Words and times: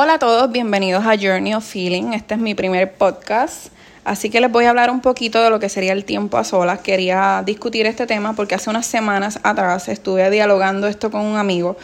Hola 0.00 0.14
a 0.14 0.18
todos, 0.20 0.52
bienvenidos 0.52 1.04
a 1.04 1.16
Journey 1.20 1.54
of 1.54 1.64
Feeling. 1.64 2.12
Este 2.12 2.34
es 2.34 2.40
mi 2.40 2.54
primer 2.54 2.94
podcast, 2.94 3.72
así 4.04 4.30
que 4.30 4.40
les 4.40 4.48
voy 4.48 4.66
a 4.66 4.70
hablar 4.70 4.92
un 4.92 5.00
poquito 5.00 5.42
de 5.42 5.50
lo 5.50 5.58
que 5.58 5.68
sería 5.68 5.92
el 5.92 6.04
tiempo 6.04 6.38
a 6.38 6.44
solas. 6.44 6.78
Quería 6.82 7.42
discutir 7.44 7.84
este 7.84 8.06
tema 8.06 8.34
porque 8.34 8.54
hace 8.54 8.70
unas 8.70 8.86
semanas 8.86 9.40
atrás 9.42 9.88
estuve 9.88 10.30
dialogando 10.30 10.86
esto 10.86 11.10
con 11.10 11.22
un 11.22 11.36
amigo 11.36 11.76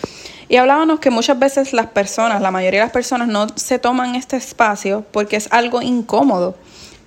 y 0.48 0.58
hablábamos 0.58 1.00
que 1.00 1.10
muchas 1.10 1.40
veces 1.40 1.72
las 1.72 1.86
personas, 1.86 2.40
la 2.40 2.52
mayoría 2.52 2.78
de 2.78 2.86
las 2.86 2.92
personas 2.92 3.26
no 3.26 3.48
se 3.56 3.80
toman 3.80 4.14
este 4.14 4.36
espacio 4.36 5.04
porque 5.10 5.34
es 5.34 5.48
algo 5.50 5.82
incómodo. 5.82 6.54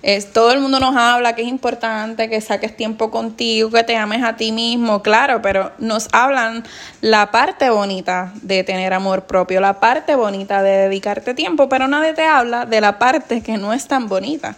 Es, 0.00 0.32
todo 0.32 0.52
el 0.52 0.60
mundo 0.60 0.78
nos 0.78 0.94
habla 0.96 1.34
que 1.34 1.42
es 1.42 1.48
importante 1.48 2.28
que 2.28 2.40
saques 2.40 2.76
tiempo 2.76 3.10
contigo, 3.10 3.70
que 3.70 3.82
te 3.82 3.96
ames 3.96 4.22
a 4.22 4.36
ti 4.36 4.52
mismo, 4.52 5.02
claro, 5.02 5.42
pero 5.42 5.72
nos 5.78 6.08
hablan 6.12 6.64
la 7.00 7.32
parte 7.32 7.68
bonita 7.70 8.32
de 8.42 8.62
tener 8.62 8.94
amor 8.94 9.24
propio, 9.24 9.60
la 9.60 9.80
parte 9.80 10.14
bonita 10.14 10.62
de 10.62 10.88
dedicarte 10.88 11.34
tiempo, 11.34 11.68
pero 11.68 11.88
nadie 11.88 12.14
te 12.14 12.24
habla 12.24 12.64
de 12.64 12.80
la 12.80 13.00
parte 13.00 13.42
que 13.42 13.56
no 13.56 13.72
es 13.72 13.88
tan 13.88 14.08
bonita, 14.08 14.54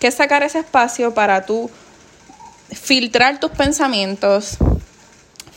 que 0.00 0.08
es 0.08 0.14
sacar 0.14 0.42
ese 0.42 0.58
espacio 0.58 1.14
para 1.14 1.46
tú 1.46 1.70
filtrar 2.72 3.38
tus 3.38 3.52
pensamientos, 3.52 4.56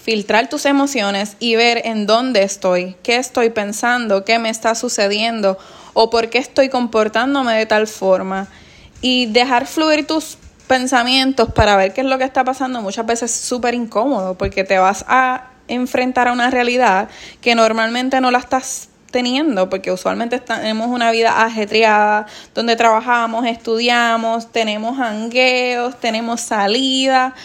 filtrar 0.03 0.47
tus 0.47 0.67
emociones 0.67 1.37
y 1.39 1.55
ver 1.55 1.81
en 1.85 2.05
dónde 2.05 2.43
estoy, 2.43 2.97
qué 3.01 3.15
estoy 3.15 3.49
pensando, 3.49 4.25
qué 4.25 4.37
me 4.37 4.49
está 4.49 4.75
sucediendo 4.75 5.57
o 5.93 6.11
por 6.11 6.29
qué 6.29 6.37
estoy 6.37 6.69
comportándome 6.69 7.53
de 7.53 7.65
tal 7.65 7.87
forma 7.87 8.47
y 9.03 9.25
dejar 9.25 9.67
fluir 9.67 10.07
tus 10.07 10.37
pensamientos 10.65 11.51
para 11.51 11.75
ver 11.75 11.93
qué 11.93 12.01
es 12.01 12.07
lo 12.07 12.17
que 12.17 12.23
está 12.23 12.45
pasando 12.45 12.81
muchas 12.81 13.05
veces 13.05 13.31
es 13.31 13.37
súper 13.37 13.73
incómodo 13.73 14.35
porque 14.35 14.63
te 14.63 14.79
vas 14.79 15.03
a 15.09 15.49
enfrentar 15.67 16.29
a 16.29 16.31
una 16.31 16.49
realidad 16.49 17.09
que 17.41 17.53
normalmente 17.53 18.21
no 18.21 18.31
la 18.31 18.39
estás 18.39 18.87
teniendo, 19.11 19.69
porque 19.69 19.91
usualmente 19.91 20.39
tenemos 20.39 20.87
una 20.87 21.11
vida 21.11 21.43
ajetreada, 21.43 22.25
donde 22.55 22.75
trabajamos, 22.75 23.45
estudiamos, 23.45 24.51
tenemos 24.51 24.97
hangueos, 24.97 25.99
tenemos 25.99 26.41
salida, 26.41 27.35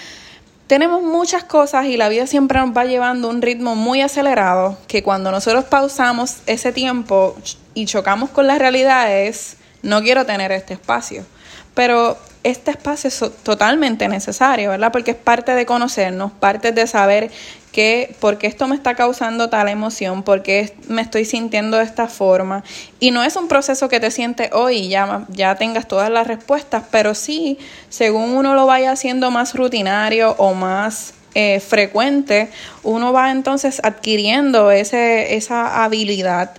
tenemos 0.66 1.02
muchas 1.02 1.44
cosas 1.44 1.86
y 1.86 1.96
la 1.98 2.08
vida 2.08 2.26
siempre 2.26 2.60
nos 2.60 2.74
va 2.74 2.86
llevando 2.86 3.28
un 3.28 3.42
ritmo 3.42 3.74
muy 3.74 4.00
acelerado, 4.00 4.78
que 4.86 5.02
cuando 5.02 5.30
nosotros 5.30 5.64
pausamos 5.66 6.38
ese 6.46 6.72
tiempo 6.72 7.36
y 7.74 7.84
chocamos 7.84 8.30
con 8.30 8.46
la 8.46 8.58
realidad 8.58 9.12
es, 9.12 9.58
no 9.82 10.02
quiero 10.02 10.24
tener 10.24 10.52
este 10.52 10.72
espacio 10.72 11.26
pero 11.74 12.18
este 12.44 12.70
espacio 12.70 13.08
es 13.08 13.24
totalmente 13.42 14.08
necesario, 14.08 14.70
¿verdad? 14.70 14.92
Porque 14.92 15.12
es 15.12 15.16
parte 15.16 15.54
de 15.54 15.66
conocernos, 15.66 16.32
parte 16.32 16.72
de 16.72 16.86
saber 16.86 17.30
que, 17.72 18.16
por 18.20 18.38
qué 18.38 18.46
esto 18.46 18.66
me 18.66 18.74
está 18.74 18.94
causando 18.94 19.50
tal 19.50 19.68
emoción, 19.68 20.22
por 20.22 20.42
qué 20.42 20.74
me 20.88 21.02
estoy 21.02 21.24
sintiendo 21.24 21.76
de 21.76 21.84
esta 21.84 22.08
forma. 22.08 22.64
Y 23.00 23.10
no 23.10 23.22
es 23.22 23.36
un 23.36 23.48
proceso 23.48 23.88
que 23.88 24.00
te 24.00 24.10
sientes 24.10 24.50
hoy 24.52 24.76
y 24.76 24.88
ya, 24.88 25.24
ya 25.28 25.56
tengas 25.56 25.86
todas 25.86 26.10
las 26.10 26.26
respuestas, 26.26 26.84
pero 26.90 27.14
sí, 27.14 27.58
según 27.88 28.30
uno 28.30 28.54
lo 28.54 28.66
vaya 28.66 28.92
haciendo 28.92 29.30
más 29.30 29.54
rutinario 29.54 30.34
o 30.38 30.54
más 30.54 31.14
eh, 31.34 31.60
frecuente, 31.60 32.50
uno 32.82 33.12
va 33.12 33.30
entonces 33.30 33.80
adquiriendo 33.84 34.70
ese, 34.70 35.34
esa 35.34 35.84
habilidad. 35.84 36.52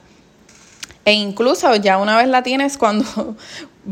E 1.05 1.13
incluso 1.13 1.75
ya 1.75 1.97
una 1.97 2.15
vez 2.17 2.27
la 2.27 2.43
tienes 2.43 2.77
cuando, 2.77 3.35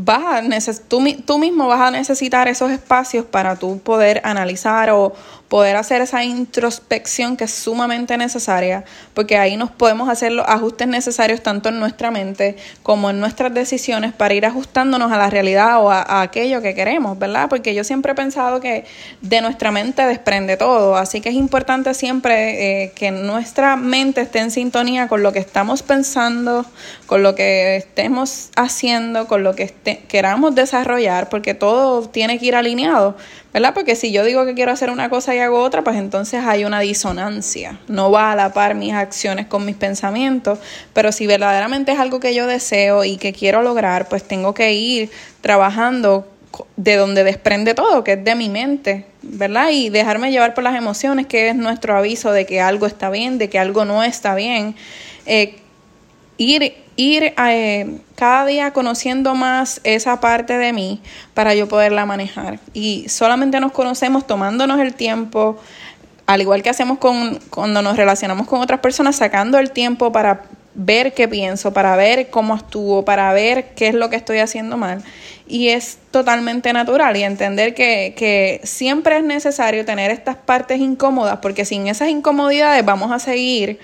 vas 0.00 0.22
a 0.24 0.82
tú, 0.88 1.04
tú 1.26 1.38
mismo 1.38 1.66
vas 1.66 1.80
a 1.80 1.90
necesitar 1.90 2.46
esos 2.46 2.70
espacios 2.70 3.24
para 3.24 3.56
tú 3.56 3.80
poder 3.80 4.20
analizar 4.24 4.90
o 4.90 5.12
poder 5.48 5.76
hacer 5.76 6.02
esa 6.02 6.24
introspección 6.24 7.36
que 7.36 7.44
es 7.44 7.50
sumamente 7.52 8.16
necesaria, 8.18 8.84
porque 9.14 9.38
ahí 9.38 9.56
nos 9.56 9.70
podemos 9.70 10.08
hacer 10.08 10.32
los 10.32 10.46
ajustes 10.46 10.86
necesarios 10.88 11.42
tanto 11.42 11.70
en 11.70 11.80
nuestra 11.80 12.10
mente 12.10 12.56
como 12.82 13.10
en 13.10 13.18
nuestras 13.18 13.52
decisiones 13.54 14.12
para 14.12 14.34
ir 14.34 14.44
ajustándonos 14.44 15.10
a 15.10 15.16
la 15.16 15.30
realidad 15.30 15.82
o 15.82 15.90
a, 15.90 16.20
aquello 16.20 16.60
que 16.60 16.74
queremos, 16.74 17.18
¿verdad? 17.18 17.48
Porque 17.48 17.74
yo 17.74 17.82
siempre 17.82 18.12
he 18.12 18.14
pensado 18.14 18.60
que 18.60 18.84
de 19.22 19.40
nuestra 19.40 19.70
mente 19.70 20.04
desprende 20.04 20.56
todo, 20.56 20.96
así 20.96 21.20
que 21.20 21.30
es 21.30 21.34
importante 21.34 21.94
siempre 21.94 22.82
eh, 22.84 22.92
que 22.94 23.10
nuestra 23.10 23.76
mente 23.76 24.20
esté 24.20 24.40
en 24.40 24.50
sintonía 24.50 25.08
con 25.08 25.22
lo 25.22 25.32
que 25.32 25.38
estamos 25.38 25.82
pensando, 25.82 26.66
con 27.06 27.22
lo 27.22 27.34
que 27.34 27.76
estemos 27.76 28.50
haciendo, 28.56 29.26
con 29.26 29.42
lo 29.42 29.54
que 29.54 29.72
queramos 30.08 30.54
desarrollar, 30.54 31.30
porque 31.30 31.54
todo 31.54 32.06
tiene 32.08 32.38
que 32.38 32.46
ir 32.46 32.56
alineado 32.56 33.16
¿verdad? 33.52 33.72
Porque 33.74 33.96
si 33.96 34.12
yo 34.12 34.24
digo 34.24 34.44
que 34.44 34.54
quiero 34.54 34.72
hacer 34.72 34.90
una 34.90 35.08
cosa 35.08 35.34
y 35.34 35.37
hago 35.40 35.62
otra, 35.62 35.82
pues 35.82 35.96
entonces 35.96 36.44
hay 36.44 36.64
una 36.64 36.80
disonancia. 36.80 37.78
No 37.88 38.10
va 38.10 38.32
a 38.32 38.36
la 38.36 38.52
par 38.52 38.74
mis 38.74 38.94
acciones 38.94 39.46
con 39.46 39.64
mis 39.64 39.76
pensamientos, 39.76 40.58
pero 40.92 41.12
si 41.12 41.26
verdaderamente 41.26 41.92
es 41.92 41.98
algo 41.98 42.20
que 42.20 42.34
yo 42.34 42.46
deseo 42.46 43.04
y 43.04 43.16
que 43.16 43.32
quiero 43.32 43.62
lograr, 43.62 44.08
pues 44.08 44.22
tengo 44.22 44.54
que 44.54 44.72
ir 44.72 45.10
trabajando 45.40 46.26
de 46.76 46.96
donde 46.96 47.24
desprende 47.24 47.74
todo, 47.74 48.04
que 48.04 48.12
es 48.12 48.24
de 48.24 48.34
mi 48.34 48.48
mente, 48.48 49.06
¿verdad? 49.22 49.70
Y 49.70 49.90
dejarme 49.90 50.30
llevar 50.30 50.54
por 50.54 50.64
las 50.64 50.76
emociones, 50.76 51.26
que 51.26 51.48
es 51.48 51.56
nuestro 51.56 51.96
aviso 51.96 52.32
de 52.32 52.46
que 52.46 52.60
algo 52.60 52.86
está 52.86 53.10
bien, 53.10 53.38
de 53.38 53.48
que 53.48 53.58
algo 53.58 53.84
no 53.84 54.02
está 54.02 54.34
bien. 54.34 54.74
Eh, 55.26 55.56
ir, 56.36 56.74
ir 56.98 57.32
eh, 57.48 58.00
cada 58.16 58.44
día 58.44 58.72
conociendo 58.72 59.36
más 59.36 59.80
esa 59.84 60.20
parte 60.20 60.58
de 60.58 60.72
mí 60.72 61.00
para 61.32 61.54
yo 61.54 61.68
poderla 61.68 62.04
manejar. 62.06 62.58
Y 62.74 63.08
solamente 63.08 63.60
nos 63.60 63.70
conocemos 63.70 64.26
tomándonos 64.26 64.80
el 64.80 64.94
tiempo, 64.94 65.56
al 66.26 66.40
igual 66.40 66.62
que 66.62 66.70
hacemos 66.70 66.98
con, 66.98 67.38
cuando 67.50 67.82
nos 67.82 67.96
relacionamos 67.96 68.48
con 68.48 68.60
otras 68.60 68.80
personas, 68.80 69.14
sacando 69.14 69.60
el 69.60 69.70
tiempo 69.70 70.10
para 70.10 70.42
ver 70.74 71.14
qué 71.14 71.28
pienso, 71.28 71.72
para 71.72 71.94
ver 71.94 72.30
cómo 72.30 72.54
actúo, 72.54 73.04
para 73.04 73.32
ver 73.32 73.74
qué 73.76 73.88
es 73.88 73.94
lo 73.94 74.10
que 74.10 74.16
estoy 74.16 74.38
haciendo 74.38 74.76
mal. 74.76 75.04
Y 75.46 75.68
es 75.68 75.98
totalmente 76.10 76.72
natural 76.72 77.16
y 77.16 77.22
entender 77.22 77.74
que, 77.74 78.14
que 78.16 78.60
siempre 78.64 79.18
es 79.18 79.22
necesario 79.22 79.84
tener 79.84 80.10
estas 80.10 80.34
partes 80.34 80.80
incómodas, 80.80 81.38
porque 81.38 81.64
sin 81.64 81.86
esas 81.86 82.08
incomodidades 82.08 82.84
vamos 82.84 83.12
a 83.12 83.20
seguir 83.20 83.78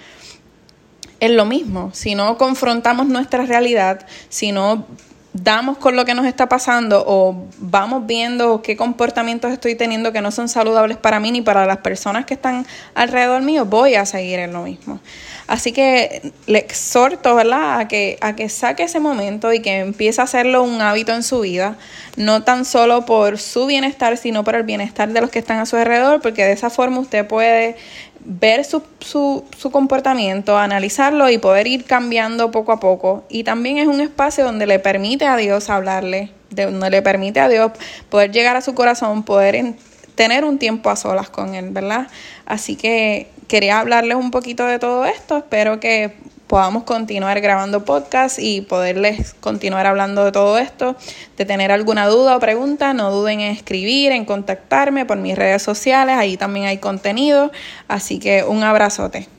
es 1.20 1.30
lo 1.30 1.44
mismo. 1.44 1.90
Si 1.92 2.14
no 2.14 2.36
confrontamos 2.38 3.06
nuestra 3.06 3.44
realidad, 3.44 4.06
si 4.28 4.52
no 4.52 4.86
damos 5.34 5.78
con 5.78 5.96
lo 5.96 6.04
que 6.04 6.14
nos 6.14 6.26
está 6.26 6.48
pasando 6.48 7.02
o 7.06 7.48
vamos 7.58 8.06
viendo 8.06 8.62
qué 8.62 8.76
comportamientos 8.76 9.52
estoy 9.52 9.74
teniendo 9.74 10.12
que 10.12 10.20
no 10.20 10.30
son 10.30 10.48
saludables 10.48 10.96
para 10.96 11.18
mí 11.18 11.32
ni 11.32 11.42
para 11.42 11.66
las 11.66 11.78
personas 11.78 12.24
que 12.24 12.34
están 12.34 12.64
alrededor 12.94 13.42
mío, 13.42 13.64
voy 13.64 13.96
a 13.96 14.06
seguir 14.06 14.38
en 14.38 14.52
lo 14.52 14.62
mismo. 14.62 15.00
Así 15.48 15.72
que 15.72 16.32
le 16.46 16.58
exhorto, 16.58 17.34
¿verdad?, 17.34 17.80
a 17.80 17.88
que, 17.88 18.16
a 18.20 18.36
que 18.36 18.48
saque 18.48 18.84
ese 18.84 19.00
momento 19.00 19.52
y 19.52 19.60
que 19.60 19.80
empiece 19.80 20.20
a 20.20 20.24
hacerlo 20.24 20.62
un 20.62 20.80
hábito 20.80 21.12
en 21.12 21.24
su 21.24 21.40
vida, 21.40 21.76
no 22.16 22.44
tan 22.44 22.64
solo 22.64 23.04
por 23.04 23.38
su 23.38 23.66
bienestar, 23.66 24.16
sino 24.16 24.44
por 24.44 24.54
el 24.54 24.62
bienestar 24.62 25.12
de 25.12 25.20
los 25.20 25.30
que 25.30 25.40
están 25.40 25.58
a 25.58 25.66
su 25.66 25.76
alrededor, 25.76 26.22
porque 26.22 26.44
de 26.44 26.52
esa 26.52 26.70
forma 26.70 27.00
usted 27.00 27.26
puede 27.26 27.76
ver 28.24 28.64
su, 28.64 28.82
su, 29.00 29.44
su, 29.56 29.70
comportamiento, 29.70 30.56
analizarlo 30.56 31.28
y 31.30 31.38
poder 31.38 31.66
ir 31.66 31.84
cambiando 31.84 32.50
poco 32.50 32.72
a 32.72 32.80
poco. 32.80 33.24
Y 33.28 33.44
también 33.44 33.78
es 33.78 33.86
un 33.86 34.00
espacio 34.00 34.44
donde 34.44 34.66
le 34.66 34.78
permite 34.78 35.26
a 35.26 35.36
Dios 35.36 35.70
hablarle, 35.70 36.30
donde 36.50 36.90
le 36.90 37.02
permite 37.02 37.40
a 37.40 37.48
Dios 37.48 37.72
poder 38.08 38.32
llegar 38.32 38.56
a 38.56 38.60
su 38.60 38.74
corazón, 38.74 39.22
poder 39.22 39.74
tener 40.14 40.44
un 40.44 40.58
tiempo 40.58 40.90
a 40.90 40.96
solas 40.96 41.28
con 41.28 41.54
Él, 41.54 41.70
¿verdad? 41.70 42.08
Así 42.46 42.76
que 42.76 43.28
quería 43.48 43.80
hablarles 43.80 44.16
un 44.16 44.30
poquito 44.30 44.64
de 44.66 44.78
todo 44.78 45.04
esto. 45.04 45.38
Espero 45.38 45.80
que 45.80 46.16
podamos 46.54 46.84
continuar 46.84 47.40
grabando 47.40 47.84
podcast 47.84 48.38
y 48.38 48.60
poderles 48.60 49.34
continuar 49.40 49.88
hablando 49.88 50.24
de 50.24 50.30
todo 50.30 50.56
esto. 50.56 50.94
De 51.36 51.44
tener 51.44 51.72
alguna 51.72 52.06
duda 52.06 52.36
o 52.36 52.38
pregunta, 52.38 52.94
no 52.94 53.10
duden 53.10 53.40
en 53.40 53.50
escribir, 53.50 54.12
en 54.12 54.24
contactarme 54.24 55.04
por 55.04 55.16
mis 55.16 55.34
redes 55.34 55.64
sociales, 55.64 56.16
ahí 56.16 56.36
también 56.36 56.66
hay 56.66 56.78
contenido. 56.78 57.50
Así 57.88 58.20
que 58.20 58.44
un 58.44 58.62
abrazote. 58.62 59.33